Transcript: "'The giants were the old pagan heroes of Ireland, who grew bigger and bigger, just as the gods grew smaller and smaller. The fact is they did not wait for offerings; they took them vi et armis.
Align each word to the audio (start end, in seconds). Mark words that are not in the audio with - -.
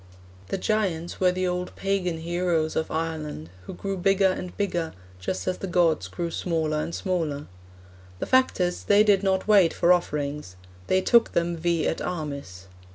"'The 0.47 0.57
giants 0.57 1.19
were 1.19 1.31
the 1.31 1.45
old 1.47 1.75
pagan 1.75 2.17
heroes 2.17 2.75
of 2.75 2.89
Ireland, 2.89 3.51
who 3.67 3.75
grew 3.75 3.97
bigger 3.97 4.31
and 4.31 4.57
bigger, 4.57 4.93
just 5.19 5.47
as 5.47 5.59
the 5.59 5.67
gods 5.67 6.07
grew 6.07 6.31
smaller 6.31 6.79
and 6.81 6.95
smaller. 6.95 7.45
The 8.17 8.25
fact 8.25 8.59
is 8.59 8.85
they 8.85 9.03
did 9.03 9.21
not 9.21 9.47
wait 9.47 9.75
for 9.75 9.93
offerings; 9.93 10.55
they 10.87 11.01
took 11.01 11.33
them 11.33 11.55
vi 11.55 11.85
et 11.85 12.01
armis. 12.01 12.65